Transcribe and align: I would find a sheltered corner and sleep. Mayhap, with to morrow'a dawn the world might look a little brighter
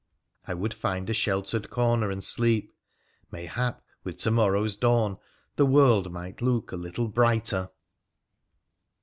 I 0.47 0.55
would 0.55 0.73
find 0.73 1.07
a 1.07 1.13
sheltered 1.13 1.69
corner 1.69 2.09
and 2.09 2.23
sleep. 2.23 2.73
Mayhap, 3.29 3.83
with 4.03 4.17
to 4.23 4.31
morrow'a 4.31 4.79
dawn 4.79 5.19
the 5.57 5.65
world 5.67 6.11
might 6.11 6.41
look 6.41 6.71
a 6.71 6.75
little 6.75 7.07
brighter 7.07 7.69